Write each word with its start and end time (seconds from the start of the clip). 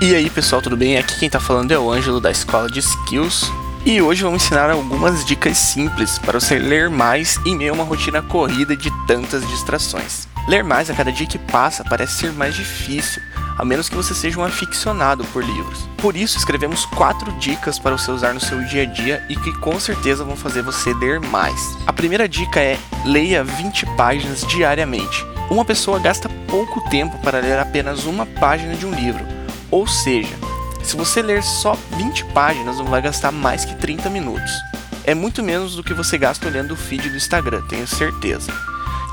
E 0.00 0.14
aí 0.14 0.30
pessoal, 0.30 0.62
tudo 0.62 0.76
bem? 0.76 0.96
Aqui 0.96 1.18
quem 1.18 1.28
tá 1.28 1.40
falando 1.40 1.72
é 1.72 1.78
o 1.78 1.90
Ângelo 1.90 2.20
da 2.20 2.30
Escola 2.30 2.70
de 2.70 2.78
Skills. 2.78 3.50
E 3.84 4.00
hoje 4.00 4.22
vamos 4.22 4.44
ensinar 4.44 4.70
algumas 4.70 5.24
dicas 5.24 5.58
simples 5.58 6.20
para 6.20 6.38
você 6.38 6.56
ler 6.56 6.88
mais 6.88 7.36
em 7.44 7.56
meio 7.56 7.72
a 7.72 7.74
uma 7.74 7.82
rotina 7.82 8.22
corrida 8.22 8.76
de 8.76 8.92
tantas 9.08 9.44
distrações. 9.48 10.28
Ler 10.46 10.62
mais 10.62 10.88
a 10.88 10.94
cada 10.94 11.10
dia 11.10 11.26
que 11.26 11.36
passa 11.36 11.82
parece 11.82 12.12
ser 12.12 12.32
mais 12.32 12.54
difícil, 12.54 13.20
a 13.58 13.64
menos 13.64 13.88
que 13.88 13.96
você 13.96 14.14
seja 14.14 14.38
um 14.38 14.44
aficionado 14.44 15.24
por 15.32 15.42
livros. 15.42 15.88
Por 15.96 16.16
isso, 16.16 16.38
escrevemos 16.38 16.86
quatro 16.86 17.32
dicas 17.32 17.76
para 17.76 17.98
você 17.98 18.12
usar 18.12 18.32
no 18.32 18.40
seu 18.40 18.62
dia 18.66 18.82
a 18.82 18.86
dia 18.86 19.26
e 19.28 19.34
que 19.34 19.52
com 19.58 19.80
certeza 19.80 20.22
vão 20.22 20.36
fazer 20.36 20.62
você 20.62 20.94
ler 20.94 21.18
mais. 21.18 21.76
A 21.88 21.92
primeira 21.92 22.28
dica 22.28 22.60
é: 22.60 22.78
leia 23.04 23.42
20 23.42 23.84
páginas 23.96 24.46
diariamente. 24.46 25.26
Uma 25.50 25.64
pessoa 25.64 25.98
gasta 25.98 26.28
pouco 26.46 26.88
tempo 26.88 27.18
para 27.18 27.40
ler 27.40 27.58
apenas 27.58 28.04
uma 28.04 28.24
página 28.24 28.74
de 28.74 28.86
um 28.86 28.92
livro, 28.92 29.37
ou 29.70 29.86
seja, 29.86 30.34
se 30.82 30.96
você 30.96 31.20
ler 31.20 31.42
só 31.42 31.76
20 31.96 32.24
páginas, 32.26 32.78
não 32.78 32.86
vai 32.86 33.02
gastar 33.02 33.30
mais 33.30 33.64
que 33.64 33.74
30 33.76 34.08
minutos. 34.08 34.52
É 35.04 35.14
muito 35.14 35.42
menos 35.42 35.74
do 35.74 35.82
que 35.82 35.94
você 35.94 36.16
gasta 36.18 36.46
olhando 36.46 36.72
o 36.72 36.76
feed 36.76 37.08
do 37.08 37.16
Instagram, 37.16 37.62
tenho 37.68 37.86
certeza. 37.86 38.52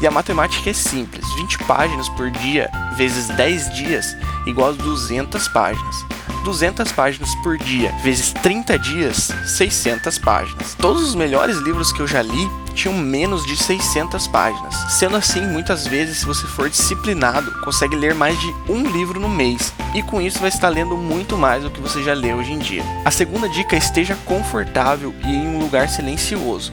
E 0.01 0.07
a 0.07 0.11
matemática 0.11 0.69
é 0.69 0.73
simples: 0.73 1.25
20 1.35 1.59
páginas 1.59 2.09
por 2.09 2.29
dia 2.29 2.69
vezes 2.95 3.27
10 3.29 3.73
dias 3.73 4.15
igual 4.45 4.69
a 4.69 4.73
200 4.73 5.47
páginas. 5.49 5.95
200 6.43 6.91
páginas 6.91 7.33
por 7.35 7.57
dia 7.57 7.91
vezes 8.03 8.31
30 8.33 8.77
dias, 8.77 9.31
600 9.57 10.17
páginas. 10.19 10.75
Todos 10.75 11.01
os 11.01 11.15
melhores 11.15 11.57
livros 11.57 11.91
que 11.91 12.01
eu 12.01 12.07
já 12.07 12.21
li 12.21 12.49
tinham 12.75 12.95
menos 12.95 13.45
de 13.45 13.55
600 13.57 14.27
páginas. 14.27 14.75
Sendo 14.89 15.15
assim, 15.15 15.41
muitas 15.41 15.87
vezes, 15.87 16.19
se 16.19 16.25
você 16.25 16.45
for 16.45 16.69
disciplinado, 16.69 17.51
consegue 17.61 17.95
ler 17.95 18.13
mais 18.13 18.39
de 18.39 18.53
um 18.69 18.83
livro 18.91 19.19
no 19.19 19.29
mês 19.29 19.73
e 19.95 20.03
com 20.03 20.21
isso 20.21 20.39
vai 20.39 20.49
estar 20.49 20.69
lendo 20.69 20.97
muito 20.97 21.37
mais 21.37 21.63
do 21.63 21.71
que 21.71 21.79
você 21.79 22.03
já 22.03 22.13
lê 22.13 22.33
hoje 22.33 22.51
em 22.51 22.59
dia. 22.59 22.83
A 23.03 23.09
segunda 23.09 23.47
dica 23.47 23.75
é 23.75 23.79
esteja 23.79 24.15
confortável 24.25 25.15
e 25.25 25.29
em 25.29 25.47
um 25.47 25.59
lugar 25.59 25.87
silencioso. 25.89 26.71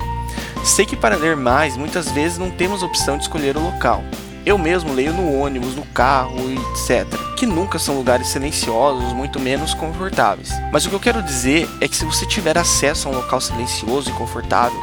Sei 0.65 0.85
que 0.85 0.97
para 0.97 1.17
ler 1.17 1.37
mais, 1.37 1.77
muitas 1.77 2.11
vezes 2.11 2.39
não 2.39 2.51
temos 2.51 2.83
opção 2.83 3.17
de 3.17 3.25
escolher 3.25 3.57
o 3.57 3.63
local. 3.63 4.05
Eu 4.45 4.59
mesmo 4.59 4.93
leio 4.93 5.13
no 5.13 5.41
ônibus, 5.41 5.77
no 5.77 5.85
carro, 5.87 6.37
etc. 6.51 7.07
Que 7.37 7.47
nunca 7.47 7.79
são 7.79 7.95
lugares 7.95 8.27
silenciosos, 8.29 9.13
muito 9.13 9.39
menos 9.39 9.73
confortáveis. 9.73 10.51
Mas 10.73 10.85
o 10.85 10.89
que 10.89 10.95
eu 10.97 11.01
quero 11.01 11.23
dizer 11.23 11.69
é 11.81 11.87
que 11.87 11.97
se 11.97 12.05
você 12.05 12.27
tiver 12.27 12.59
acesso 12.59 13.09
a 13.09 13.13
um 13.13 13.15
local 13.15 13.41
silencioso 13.41 14.11
e 14.11 14.13
confortável, 14.15 14.81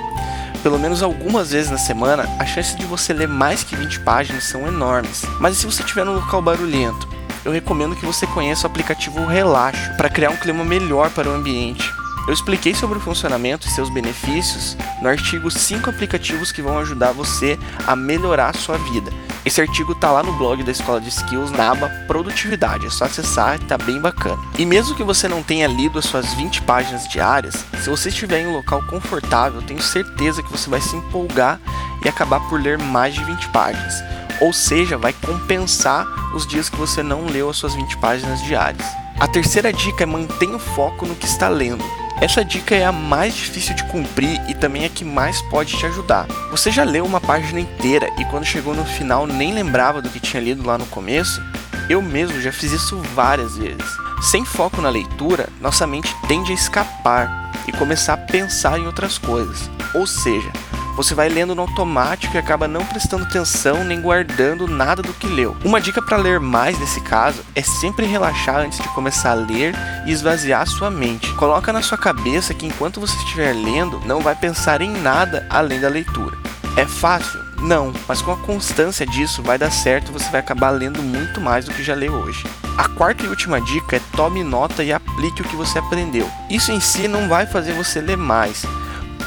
pelo 0.59 0.79
menos 0.79 1.01
algumas 1.01 1.51
vezes 1.51 1.71
na 1.71 1.77
semana, 1.77 2.23
a 2.39 2.45
chance 2.45 2.75
de 2.75 2.85
você 2.85 3.13
ler 3.13 3.27
mais 3.27 3.63
que 3.63 3.75
20 3.75 4.01
páginas 4.01 4.43
são 4.43 4.67
enormes. 4.67 5.23
Mas 5.39 5.57
e 5.57 5.59
se 5.59 5.65
você 5.65 5.81
estiver 5.81 6.05
num 6.05 6.15
local 6.15 6.41
barulhento? 6.41 7.07
Eu 7.43 7.51
recomendo 7.51 7.95
que 7.95 8.05
você 8.05 8.27
conheça 8.27 8.67
o 8.67 8.69
aplicativo 8.69 9.25
Relaxo 9.25 9.95
para 9.95 10.09
criar 10.09 10.29
um 10.29 10.37
clima 10.37 10.63
melhor 10.63 11.09
para 11.09 11.29
o 11.29 11.33
ambiente. 11.33 11.89
Eu 12.27 12.33
expliquei 12.33 12.75
sobre 12.75 12.97
o 12.97 13.01
funcionamento 13.01 13.65
e 13.65 13.71
seus 13.71 13.89
benefícios 13.89 14.77
no 15.01 15.09
artigo 15.09 15.49
5 15.49 15.89
aplicativos 15.89 16.51
que 16.51 16.61
vão 16.61 16.77
ajudar 16.77 17.11
você 17.11 17.57
a 17.87 17.95
melhorar 17.95 18.49
a 18.49 18.59
sua 18.59 18.77
vida. 18.77 19.11
Esse 19.49 19.61
artigo 19.61 19.95
tá 19.95 20.11
lá 20.11 20.21
no 20.21 20.33
blog 20.33 20.61
da 20.61 20.71
Escola 20.71 21.01
de 21.01 21.09
Skills 21.09 21.49
na 21.49 21.71
aba 21.71 21.89
Produtividade, 22.05 22.85
é 22.85 22.89
só 22.91 23.05
acessar, 23.05 23.57
tá 23.61 23.79
bem 23.79 23.99
bacana. 23.99 24.37
E 24.59 24.63
mesmo 24.63 24.93
que 24.93 25.01
você 25.01 25.27
não 25.27 25.41
tenha 25.41 25.65
lido 25.65 25.97
as 25.97 26.05
suas 26.05 26.35
20 26.35 26.61
páginas 26.61 27.07
diárias, 27.07 27.65
se 27.81 27.89
você 27.89 28.09
estiver 28.09 28.41
em 28.41 28.45
um 28.45 28.53
local 28.53 28.83
confortável, 28.83 29.59
tenho 29.63 29.81
certeza 29.81 30.43
que 30.43 30.51
você 30.51 30.69
vai 30.69 30.79
se 30.79 30.95
empolgar 30.95 31.59
e 32.05 32.07
acabar 32.07 32.39
por 32.41 32.61
ler 32.61 32.77
mais 32.77 33.15
de 33.15 33.23
20 33.23 33.49
páginas. 33.49 33.95
Ou 34.39 34.53
seja, 34.53 34.99
vai 34.99 35.13
compensar 35.13 36.05
os 36.35 36.45
dias 36.45 36.69
que 36.69 36.77
você 36.77 37.01
não 37.01 37.25
leu 37.25 37.49
as 37.49 37.57
suas 37.57 37.73
20 37.73 37.97
páginas 37.97 38.43
diárias. 38.43 38.85
A 39.19 39.27
terceira 39.27 39.73
dica 39.73 40.03
é 40.03 40.05
mantenha 40.05 40.57
o 40.57 40.59
foco 40.59 41.07
no 41.07 41.15
que 41.15 41.25
está 41.25 41.49
lendo. 41.49 41.83
Essa 42.21 42.43
dica 42.43 42.75
é 42.75 42.83
a 42.83 42.91
mais 42.91 43.33
difícil 43.33 43.73
de 43.73 43.83
cumprir 43.85 44.41
e 44.49 44.53
também 44.53 44.83
a 44.83 44.89
que 44.89 45.05
mais 45.05 45.41
pode 45.43 45.77
te 45.77 45.85
ajudar. 45.85 46.27
Você 46.51 46.69
já 46.69 46.83
leu 46.83 47.05
uma 47.05 47.21
página 47.21 47.61
inteira 47.61 48.09
e 48.17 48.25
quando 48.25 48.43
chegou 48.43 48.75
no 48.75 48.83
final 48.83 49.25
nem 49.25 49.53
lembrava 49.53 50.01
do 50.01 50.09
que 50.09 50.19
tinha 50.19 50.43
lido 50.43 50.65
lá 50.65 50.77
no 50.77 50.85
começo? 50.87 51.41
Eu 51.89 52.01
mesmo 52.01 52.41
já 52.41 52.51
fiz 52.51 52.73
isso 52.73 52.97
várias 53.15 53.57
vezes. 53.57 53.85
Sem 54.21 54.43
foco 54.43 54.81
na 54.81 54.89
leitura, 54.89 55.47
nossa 55.61 55.87
mente 55.87 56.13
tende 56.27 56.51
a 56.51 56.55
escapar 56.55 57.53
e 57.65 57.71
começar 57.71 58.15
a 58.15 58.17
pensar 58.17 58.77
em 58.77 58.85
outras 58.85 59.17
coisas. 59.17 59.69
Ou 59.95 60.05
seja, 60.05 60.51
você 60.99 61.15
vai 61.15 61.29
lendo 61.29 61.55
no 61.55 61.61
automático 61.61 62.35
e 62.35 62.37
acaba 62.37 62.67
não 62.67 62.85
prestando 62.85 63.23
atenção 63.23 63.85
nem 63.85 64.01
guardando 64.01 64.67
nada 64.67 65.01
do 65.01 65.13
que 65.13 65.27
leu. 65.27 65.55
Uma 65.63 65.79
dica 65.79 66.01
para 66.01 66.17
ler 66.17 66.41
mais 66.41 66.77
nesse 66.77 66.99
caso 66.99 67.41
é 67.55 67.61
sempre 67.61 68.05
relaxar 68.05 68.57
antes 68.57 68.79
de 68.79 68.87
começar 68.89 69.31
a 69.31 69.35
ler 69.35 69.73
e 70.05 70.11
esvaziar 70.11 70.67
sua 70.67 70.91
mente. 70.91 71.31
Coloca 71.35 71.71
na 71.71 71.81
sua 71.81 71.97
cabeça 71.97 72.53
que 72.53 72.65
enquanto 72.65 72.99
você 72.99 73.15
estiver 73.15 73.53
lendo, 73.53 74.01
não 74.05 74.19
vai 74.19 74.35
pensar 74.35 74.81
em 74.81 74.91
nada 74.91 75.47
além 75.49 75.79
da 75.79 75.87
leitura. 75.87 76.37
É 76.75 76.85
fácil? 76.85 77.39
Não, 77.61 77.93
mas 78.05 78.21
com 78.21 78.33
a 78.33 78.37
constância 78.37 79.05
disso 79.05 79.41
vai 79.41 79.57
dar 79.57 79.71
certo 79.71 80.11
você 80.11 80.29
vai 80.29 80.41
acabar 80.41 80.71
lendo 80.71 81.01
muito 81.01 81.39
mais 81.39 81.63
do 81.63 81.73
que 81.73 81.81
já 81.81 81.95
leu 81.95 82.11
hoje. 82.11 82.43
A 82.77 82.89
quarta 82.89 83.23
e 83.23 83.29
última 83.29 83.61
dica 83.61 83.95
é 83.95 84.01
tome 84.17 84.43
nota 84.43 84.83
e 84.83 84.91
aplique 84.91 85.41
o 85.41 85.45
que 85.45 85.55
você 85.55 85.79
aprendeu. 85.79 86.29
Isso 86.49 86.73
em 86.73 86.81
si 86.81 87.07
não 87.07 87.29
vai 87.29 87.45
fazer 87.45 87.71
você 87.71 88.01
ler 88.01 88.17
mais, 88.17 88.65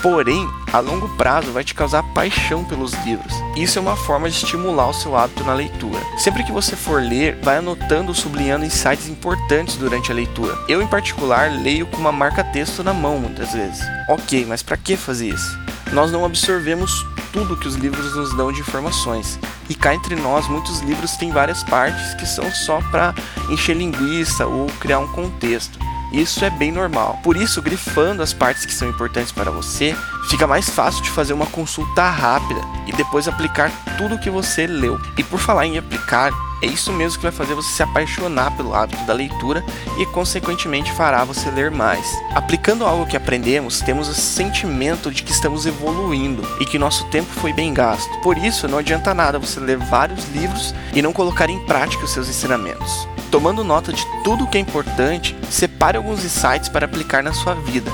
porém, 0.02 0.48
a 0.72 0.80
longo 0.80 1.08
prazo 1.16 1.52
vai 1.52 1.62
te 1.62 1.74
causar 1.74 2.02
paixão 2.12 2.64
pelos 2.64 2.92
livros. 3.04 3.32
Isso 3.56 3.78
é 3.78 3.82
uma 3.82 3.96
forma 3.96 4.28
de 4.28 4.36
estimular 4.36 4.88
o 4.88 4.94
seu 4.94 5.16
hábito 5.16 5.44
na 5.44 5.54
leitura. 5.54 6.00
Sempre 6.18 6.42
que 6.42 6.50
você 6.50 6.74
for 6.74 7.00
ler, 7.00 7.38
vai 7.42 7.58
anotando 7.58 8.08
ou 8.08 8.14
sublinhando 8.14 8.64
insights 8.64 9.08
importantes 9.08 9.76
durante 9.76 10.10
a 10.10 10.14
leitura. 10.14 10.58
Eu, 10.68 10.82
em 10.82 10.86
particular, 10.86 11.50
leio 11.50 11.86
com 11.86 11.98
uma 11.98 12.12
marca-texto 12.12 12.82
na 12.82 12.92
mão 12.92 13.18
muitas 13.18 13.52
vezes. 13.52 13.80
Ok, 14.08 14.44
mas 14.46 14.62
para 14.62 14.76
que 14.76 14.96
fazer 14.96 15.28
isso? 15.28 15.58
Nós 15.92 16.10
não 16.10 16.24
absorvemos 16.24 17.06
tudo 17.32 17.56
que 17.56 17.68
os 17.68 17.76
livros 17.76 18.14
nos 18.14 18.36
dão 18.36 18.52
de 18.52 18.60
informações. 18.60 19.38
E 19.68 19.74
cá 19.74 19.94
entre 19.94 20.16
nós, 20.16 20.48
muitos 20.48 20.80
livros 20.80 21.16
têm 21.16 21.30
várias 21.30 21.62
partes 21.62 22.14
que 22.14 22.26
são 22.26 22.50
só 22.50 22.80
para 22.91 23.14
encher 23.48 23.76
linguiça 23.76 24.46
ou 24.46 24.66
criar 24.80 24.98
um 24.98 25.08
contexto. 25.08 25.78
Isso 26.12 26.44
é 26.44 26.50
bem 26.50 26.70
normal. 26.70 27.18
Por 27.22 27.36
isso, 27.36 27.62
grifando 27.62 28.22
as 28.22 28.32
partes 28.32 28.66
que 28.66 28.74
são 28.74 28.88
importantes 28.88 29.32
para 29.32 29.50
você, 29.50 29.96
fica 30.28 30.46
mais 30.46 30.68
fácil 30.68 31.02
de 31.02 31.10
fazer 31.10 31.32
uma 31.32 31.46
consulta 31.46 32.08
rápida 32.10 32.60
e 32.86 32.92
depois 32.92 33.26
aplicar 33.26 33.70
tudo 33.96 34.16
o 34.16 34.20
que 34.20 34.30
você 34.30 34.66
leu. 34.66 35.00
E 35.16 35.24
por 35.24 35.38
falar 35.38 35.66
em 35.66 35.78
aplicar, 35.78 36.30
é 36.62 36.66
isso 36.66 36.92
mesmo 36.92 37.18
que 37.18 37.24
vai 37.24 37.32
fazer 37.32 37.54
você 37.54 37.70
se 37.70 37.82
apaixonar 37.82 38.56
pelo 38.56 38.72
hábito 38.72 39.04
da 39.04 39.12
leitura 39.12 39.64
e, 39.98 40.06
consequentemente, 40.06 40.92
fará 40.92 41.24
você 41.24 41.50
ler 41.50 41.72
mais. 41.72 42.06
Aplicando 42.34 42.86
algo 42.86 43.04
que 43.04 43.16
aprendemos, 43.16 43.80
temos 43.80 44.08
o 44.08 44.14
sentimento 44.14 45.10
de 45.10 45.24
que 45.24 45.32
estamos 45.32 45.66
evoluindo 45.66 46.42
e 46.60 46.64
que 46.64 46.78
nosso 46.78 47.04
tempo 47.06 47.28
foi 47.40 47.52
bem 47.52 47.74
gasto. 47.74 48.16
Por 48.20 48.38
isso, 48.38 48.68
não 48.68 48.78
adianta 48.78 49.12
nada 49.12 49.40
você 49.40 49.58
ler 49.58 49.76
vários 49.76 50.24
livros 50.28 50.72
e 50.94 51.02
não 51.02 51.12
colocar 51.12 51.50
em 51.50 51.58
prática 51.66 52.04
os 52.04 52.12
seus 52.12 52.28
ensinamentos. 52.28 53.08
Tomando 53.32 53.65
nota 53.65 53.94
de 53.94 54.04
tudo 54.22 54.44
o 54.44 54.47
que 54.47 54.59
é 54.59 54.60
importante, 54.60 55.34
separe 55.48 55.97
alguns 55.97 56.22
insights 56.22 56.69
para 56.69 56.84
aplicar 56.84 57.22
na 57.22 57.32
sua 57.32 57.54
vida. 57.54 57.91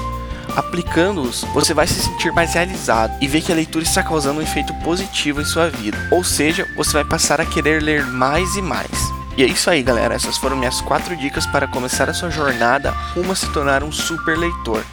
Aplicando-os, 0.56 1.44
você 1.54 1.72
vai 1.72 1.87
se 1.87 2.03
sentir 2.03 2.32
mais 2.32 2.54
realizado 2.54 3.16
e 3.21 3.28
ver 3.28 3.43
que 3.43 3.53
a 3.53 3.54
leitura 3.54 3.84
está 3.84 4.03
causando 4.03 4.41
um 4.41 4.43
efeito 4.43 4.75
positivo 4.82 5.41
em 5.41 5.44
sua 5.44 5.71
vida. 5.71 5.97
Ou 6.10 6.25
seja, 6.25 6.66
você 6.77 6.94
vai 6.94 7.04
passar 7.04 7.41
a 7.41 7.47
querer 7.47 7.81
ler 7.81 8.04
mais 8.04 8.56
e 8.56 8.62
mais. 8.62 8.91
E 9.37 9.44
é 9.44 9.47
isso 9.47 9.71
aí, 9.71 9.81
galera. 9.81 10.16
Essas 10.16 10.37
foram 10.37 10.56
minhas 10.56 10.81
quatro 10.81 11.16
dicas 11.16 11.47
para 11.47 11.69
começar 11.69 12.10
a 12.10 12.15
sua 12.15 12.31
jornada 12.31 12.91
rumo 13.15 13.31
a 13.31 13.37
se 13.37 13.48
tornar 13.53 13.84
um 13.84 13.93
super 13.93 14.37
leitor, 14.37 14.84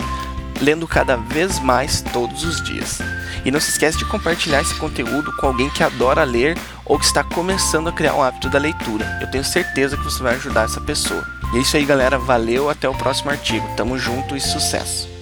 lendo 0.61 0.87
cada 0.87 1.15
vez 1.15 1.59
mais 1.59 2.01
todos 2.01 2.43
os 2.43 2.61
dias. 2.61 2.99
E 3.43 3.51
não 3.51 3.59
se 3.59 3.71
esquece 3.71 3.97
de 3.97 4.05
compartilhar 4.05 4.61
esse 4.61 4.75
conteúdo 4.75 5.35
com 5.37 5.47
alguém 5.47 5.69
que 5.69 5.83
adora 5.83 6.23
ler 6.23 6.57
ou 6.83 6.97
que 6.97 7.05
está 7.05 7.23
começando 7.23 7.89
a 7.89 7.91
criar 7.91 8.15
um 8.15 8.23
hábito 8.23 8.49
da 8.49 8.59
leitura. 8.59 9.19
Eu 9.21 9.29
tenho 9.29 9.43
certeza 9.43 9.97
que 9.97 10.03
você 10.03 10.21
vai 10.21 10.35
ajudar 10.35 10.65
essa 10.65 10.81
pessoa. 10.81 11.23
E 11.53 11.57
é 11.57 11.61
isso 11.61 11.77
aí, 11.77 11.85
galera. 11.85 12.17
Valeu, 12.17 12.69
até 12.69 12.89
o 12.89 12.95
próximo 12.95 13.31
artigo. 13.31 13.67
Tamo 13.75 13.97
junto 13.97 14.35
e 14.35 14.41
sucesso! 14.41 15.14